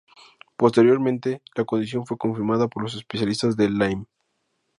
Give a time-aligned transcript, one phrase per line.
[0.57, 4.07] Posteriormente, la condición fue confirmada por los especialistas de Lyme.